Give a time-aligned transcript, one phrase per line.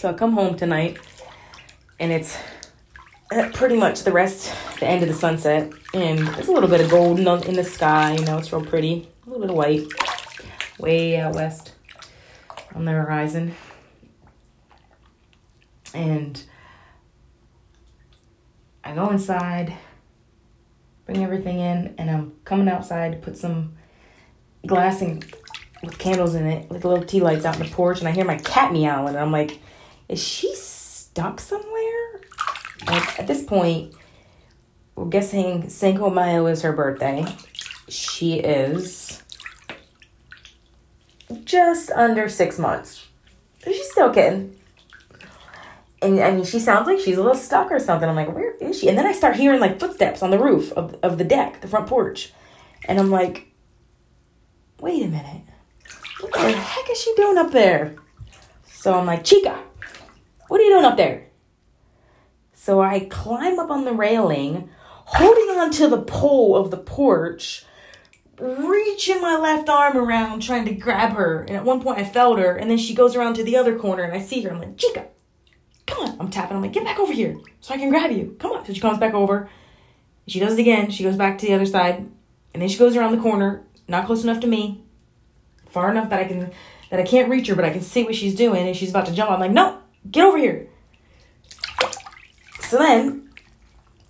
[0.00, 0.98] So I come home tonight,
[1.98, 2.38] and it's
[3.30, 6.80] uh, pretty much the rest, the end of the sunset, and there's a little bit
[6.80, 8.14] of gold in the, sky.
[8.14, 9.10] You know, it's real pretty.
[9.26, 9.86] A little bit of white,
[10.78, 11.74] way out west
[12.74, 13.54] on the horizon,
[15.92, 16.42] and
[18.82, 19.76] I go inside,
[21.04, 23.74] bring everything in, and I'm coming outside to put some
[24.66, 25.22] glass and
[25.82, 28.24] with candles in it, like little tea lights out on the porch, and I hear
[28.24, 29.60] my cat meowing, and I'm like,
[30.10, 32.20] is she stuck somewhere?
[32.86, 33.94] Like at this point,
[34.96, 37.24] we're guessing Cinco Mayo is her birthday.
[37.88, 39.22] She is
[41.44, 43.06] just under six months.
[43.64, 44.56] She's still a kitten.
[46.02, 48.08] And I mean, she sounds like she's a little stuck or something.
[48.08, 48.88] I'm like, where is she?
[48.88, 51.68] And then I start hearing like footsteps on the roof of, of the deck, the
[51.68, 52.32] front porch.
[52.86, 53.52] And I'm like,
[54.80, 55.42] wait a minute.
[56.20, 57.94] What the heck is she doing up there?
[58.72, 59.62] So I'm like, Chica,
[60.50, 61.28] what are you doing up there?
[62.52, 64.68] So I climb up on the railing,
[65.04, 67.64] holding on to the pole of the porch,
[68.36, 71.42] reaching my left arm around trying to grab her.
[71.42, 73.78] And at one point I felt her, and then she goes around to the other
[73.78, 74.50] corner and I see her.
[74.50, 75.06] I'm like, Chica,
[75.86, 76.16] come on.
[76.18, 76.56] I'm tapping.
[76.56, 78.34] I'm like, get back over here so I can grab you.
[78.40, 78.66] Come on.
[78.66, 79.48] So she comes back over.
[80.26, 80.90] She does it again.
[80.90, 82.10] She goes back to the other side.
[82.52, 84.82] And then she goes around the corner, not close enough to me,
[85.68, 86.50] far enough that I can
[86.90, 89.06] that I can't reach her, but I can see what she's doing, and she's about
[89.06, 89.30] to jump.
[89.30, 90.68] I'm like, no, get over here.
[92.60, 93.30] So then,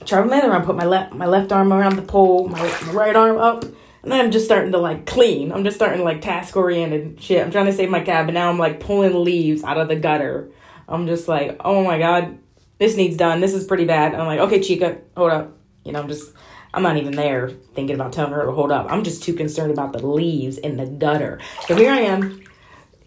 [0.00, 3.16] my other arm, put my left my left arm around the pole, my, my right
[3.16, 5.52] arm up, and then I'm just starting to like clean.
[5.52, 7.44] I'm just starting to like task oriented shit.
[7.44, 9.96] I'm trying to save my cat, but now I'm like pulling leaves out of the
[9.96, 10.50] gutter.
[10.88, 12.38] I'm just like, oh my god,
[12.78, 13.40] this needs done.
[13.40, 14.14] This is pretty bad.
[14.14, 15.56] I'm like, okay, Chica, hold up.
[15.84, 16.32] You know, I'm just
[16.72, 18.86] I'm not even there thinking about telling her to hold up.
[18.90, 21.40] I'm just too concerned about the leaves in the gutter.
[21.66, 22.45] So here I am.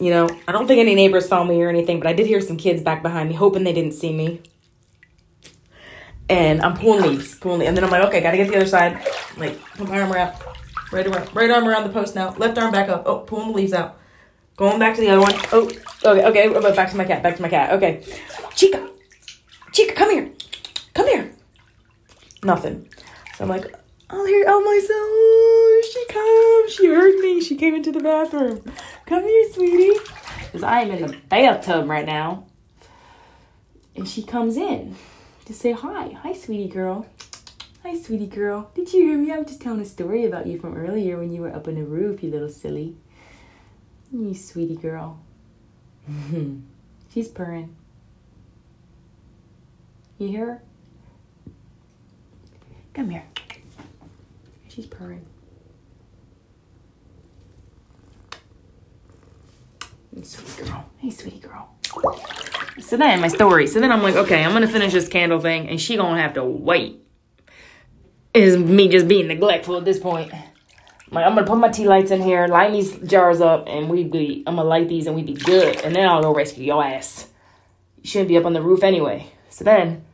[0.00, 2.40] You know, I don't think any neighbors saw me or anything, but I did hear
[2.40, 4.40] some kids back behind me, hoping they didn't see me.
[6.28, 7.68] And I'm pulling leaves, pulling leaves.
[7.68, 9.04] And then I'm like, okay, gotta get the other side.
[9.36, 10.36] Like, put my arm around,
[10.92, 12.34] right around, right arm around the post now.
[12.36, 13.04] Left arm back up.
[13.06, 13.98] Oh, pulling the leaves out.
[14.56, 15.34] Going back to the other one.
[15.52, 15.70] Oh,
[16.04, 16.48] okay, okay.
[16.48, 17.22] Oh, back to my cat.
[17.22, 17.72] Back to my cat.
[17.72, 18.04] Okay,
[18.54, 18.88] Chica,
[19.72, 20.30] Chica, come here,
[20.94, 21.32] come here.
[22.44, 22.88] Nothing.
[23.36, 23.74] So I'm like,
[24.10, 24.90] I'll hear oh myself.
[24.92, 26.72] Oh, she comes.
[26.74, 27.40] She heard me.
[27.40, 28.62] She came into the bathroom.
[29.08, 29.98] Come here, sweetie.
[30.44, 32.44] Because I am in the bathtub right now.
[33.96, 34.96] And she comes in
[35.46, 36.10] to say hi.
[36.22, 37.06] Hi, sweetie girl.
[37.84, 38.70] Hi, sweetie girl.
[38.74, 39.32] Did you hear me?
[39.32, 41.84] I'm just telling a story about you from earlier when you were up on the
[41.84, 42.96] roof, you little silly.
[44.12, 45.18] You sweetie girl.
[47.10, 47.74] She's purring.
[50.18, 50.62] You hear her?
[52.92, 53.24] Come here.
[54.68, 55.24] She's purring.
[60.24, 60.84] Sweet girl.
[60.98, 61.74] Hey, sweetie girl.
[62.80, 63.66] So then my story.
[63.66, 66.34] So then I'm like, okay, I'm gonna finish this candle thing, and she gonna have
[66.34, 67.02] to wait.
[68.34, 70.32] Is me just being neglectful at this point.
[71.10, 74.04] Like, I'm gonna put my tea lights in here, line these jars up, and we
[74.04, 74.44] be.
[74.46, 77.28] I'm gonna light these, and we be good, and then I'll go rescue your ass.
[78.02, 79.32] You shouldn't be up on the roof anyway.
[79.48, 80.04] So then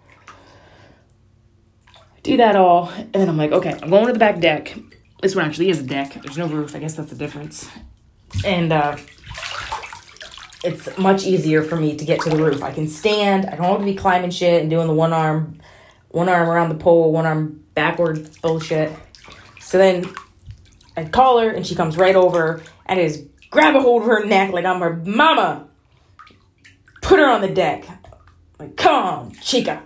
[2.23, 4.75] do that all, and then I'm like, okay, I'm going to the back deck.
[5.21, 6.15] This one actually is a deck.
[6.23, 6.75] There's no roof.
[6.75, 7.69] I guess that's the difference.
[8.45, 8.97] And uh,
[10.65, 12.63] it's much easier for me to get to the roof.
[12.63, 13.47] I can stand.
[13.47, 15.61] I don't have to be climbing shit and doing the one arm,
[16.09, 18.91] one arm around the pole, one arm backward bullshit.
[19.61, 20.07] So then
[20.97, 24.25] I call her, and she comes right over and is grab a hold of her
[24.25, 25.69] neck like I'm her mama.
[27.03, 27.87] Put her on the deck.
[28.59, 29.83] Like, come on, chica.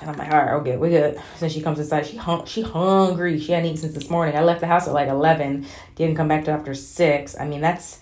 [0.00, 1.20] And I'm like, all right, okay, we good.
[1.36, 2.06] So she comes inside.
[2.06, 3.38] She hung, she hungry.
[3.38, 4.36] She hadn't eaten since this morning.
[4.36, 5.66] I left the house at like eleven.
[5.94, 7.38] Didn't come back to after six.
[7.38, 8.00] I mean, that's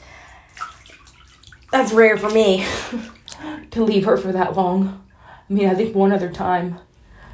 [1.76, 2.66] that's rare for me
[3.70, 5.04] to leave her for that long.
[5.48, 6.78] I mean, I think one other time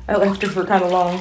[0.08, 1.20] I left her for kind of long,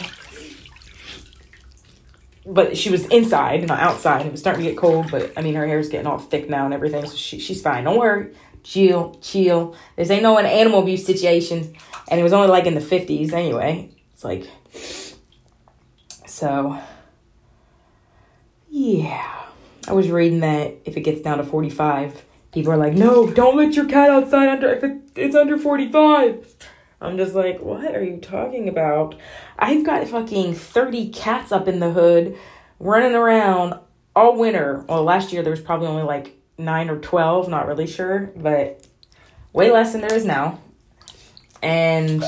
[2.45, 4.25] but she was inside, not outside.
[4.25, 6.65] It was starting to get cold, but I mean, her hair's getting all thick now
[6.65, 7.83] and everything, so she, she's fine.
[7.83, 8.33] Don't worry.
[8.63, 9.75] Chill, chill.
[9.95, 11.75] This ain't no an animal abuse situation
[12.11, 13.89] and it was only like in the 50s anyway.
[14.13, 14.49] It's like,
[16.27, 16.77] so,
[18.69, 19.27] yeah.
[19.87, 23.57] I was reading that if it gets down to 45, people are like, no, don't
[23.57, 24.83] let your cat outside under if
[25.15, 26.55] it's under 45.
[26.99, 29.15] I'm just like, what are you talking about?
[29.57, 32.37] I've got fucking 30 cats up in the hood
[32.79, 33.79] running around
[34.15, 34.85] all winter.
[34.87, 38.85] Well, last year there was probably only like nine or 12, not really sure, but
[39.53, 40.59] way less than there is now
[41.61, 42.23] and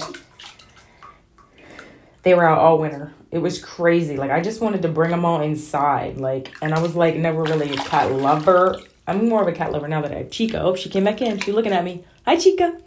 [2.23, 3.13] they were out all winter.
[3.31, 4.17] It was crazy.
[4.17, 6.17] Like I just wanted to bring them all inside.
[6.17, 9.71] Like, and I was like never really a cat lover I'm more of a cat
[9.71, 10.61] lover now that I have Chica.
[10.61, 11.39] Oh, she came back in.
[11.39, 12.05] She's looking at me.
[12.25, 12.77] Hi, Chica.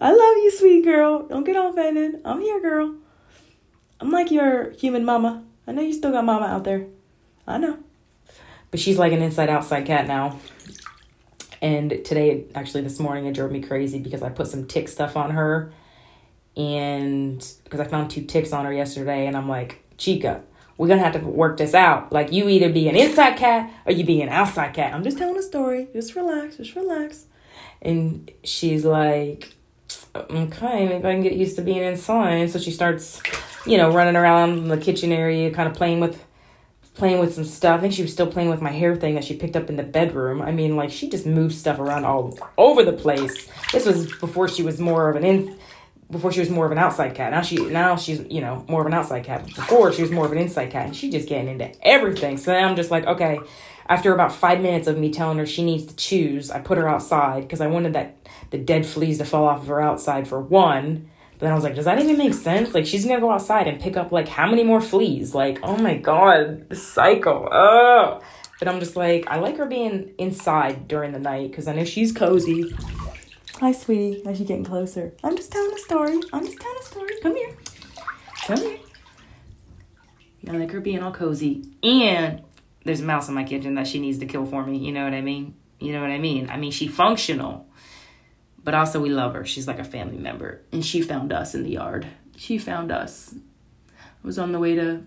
[0.00, 1.26] I love you, sweet girl.
[1.26, 2.20] Don't get offended.
[2.24, 2.96] I'm here, girl.
[4.00, 5.44] I'm like your human mama.
[5.66, 6.86] I know you still got mama out there.
[7.46, 7.78] I know.
[8.70, 10.38] But she's like an inside outside cat now.
[11.62, 15.16] And today, actually, this morning, it drove me crazy because I put some tick stuff
[15.16, 15.72] on her.
[16.56, 20.42] And because I found two ticks on her yesterday, and I'm like, Chica,
[20.78, 22.12] we're gonna have to work this out.
[22.12, 24.94] Like, you either be an inside cat or you be an outside cat.
[24.94, 25.88] I'm just telling a story.
[25.92, 27.26] Just relax, just relax.
[27.82, 29.54] And she's like,
[30.14, 32.50] okay, maybe I can get used to being inside.
[32.50, 33.22] So she starts,
[33.66, 36.22] you know, running around the kitchen area, kind of playing with
[36.94, 37.78] playing with some stuff.
[37.78, 39.76] I think she was still playing with my hair thing that she picked up in
[39.76, 40.40] the bedroom.
[40.40, 43.48] I mean, like she just moved stuff around all over the place.
[43.72, 45.58] This was before she was more of an in
[46.10, 47.32] before she was more of an outside cat.
[47.32, 49.46] Now she now she's, you know, more of an outside cat.
[49.46, 52.36] Before she was more of an inside cat and she just getting into everything.
[52.36, 53.40] So then I'm just like, okay,
[53.88, 56.88] after about 5 minutes of me telling her she needs to choose, I put her
[56.88, 58.16] outside because I wanted that
[58.50, 61.64] the dead fleas to fall off of her outside for one but then I was
[61.64, 62.72] like, does that even make sense?
[62.72, 65.34] Like, she's gonna go outside and pick up like how many more fleas?
[65.34, 67.46] Like, oh my god, the cycle.
[67.52, 68.22] Oh.
[68.58, 71.84] But I'm just like, I like her being inside during the night because I know
[71.84, 72.74] she's cozy.
[73.60, 74.22] Hi, sweetie.
[74.26, 75.14] As you're getting closer?
[75.24, 76.20] I'm just telling a story.
[76.32, 77.12] I'm just telling a story.
[77.22, 77.56] Come here.
[78.46, 78.78] Come here.
[80.48, 81.64] I like her being all cozy.
[81.82, 82.42] And
[82.84, 84.78] there's a mouse in my kitchen that she needs to kill for me.
[84.78, 85.54] You know what I mean?
[85.80, 86.48] You know what I mean?
[86.50, 87.66] I mean, she functional
[88.66, 89.44] but also we love her.
[89.44, 90.60] She's like a family member.
[90.72, 92.04] And she found us in the yard.
[92.36, 93.32] She found us.
[93.32, 95.04] I was on the way to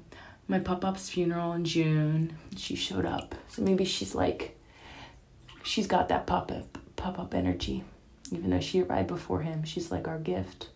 [0.48, 2.38] my pop up's funeral in June.
[2.56, 3.36] She showed up.
[3.50, 4.58] So maybe she's like,
[5.62, 7.84] she's got that pop up pop up energy.
[8.32, 10.70] Even though she arrived before him, she's like our gift.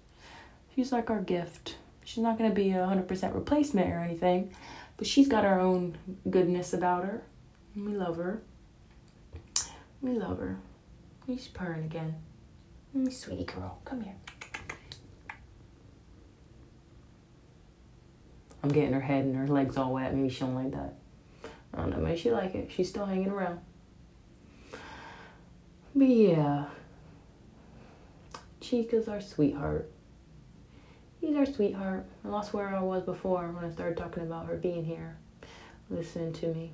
[0.76, 1.78] She's like our gift.
[2.04, 4.54] She's not going to be a 100% replacement or anything,
[4.98, 5.98] but she's got her own
[6.30, 7.24] goodness about her.
[7.76, 8.42] We love her.
[10.02, 10.58] We love her.
[11.28, 12.16] He's purring again.
[12.96, 14.16] Mm, sweetie girl, come here.
[18.62, 20.14] I'm getting her head and her legs all wet.
[20.16, 20.94] Maybe she don't like that.
[21.74, 21.98] I don't know.
[21.98, 22.72] Maybe she like it.
[22.72, 23.60] She's still hanging around.
[25.96, 26.66] But yeah,
[28.74, 29.92] Chica's our sweetheart.
[31.22, 32.06] He's our sweetheart.
[32.25, 35.18] I lost where I was before when I started talking about her being here,
[35.92, 36.72] listening to me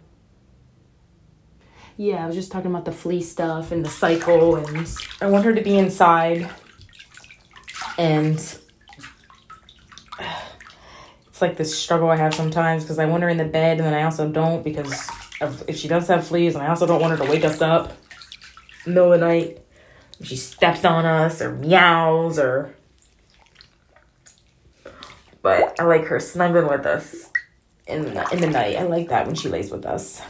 [2.00, 4.88] yeah, I was just talking about the flea stuff and the cycle, and
[5.19, 6.50] I want her to be inside.
[7.98, 8.38] And
[11.28, 13.86] it's like this struggle I have sometimes because I want her in the bed, and
[13.86, 15.10] then I also don't because
[15.68, 17.92] if she does have fleas, and I also don't want her to wake us up
[18.86, 19.60] middle of the night.
[20.21, 22.75] She steps on us or meows or.
[25.42, 27.31] But I like her snuggling with us
[27.88, 28.75] in the, in the night.
[28.75, 30.21] I like that when she lays with us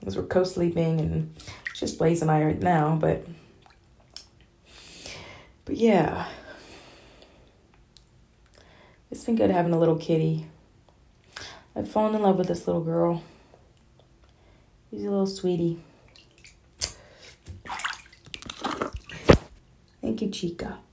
[0.00, 1.34] because we're co-sleeping and
[1.74, 3.24] just Blaze and I right now, but
[5.64, 6.26] but yeah.
[9.10, 10.46] It's been good having a little kitty.
[11.74, 13.22] I've fallen in love with this little girl.
[14.90, 15.80] He's a little sweetie.
[20.00, 20.89] Thank you, Chica.